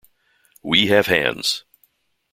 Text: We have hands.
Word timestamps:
We 0.63 0.87
have 0.87 1.05
hands. 1.05 1.63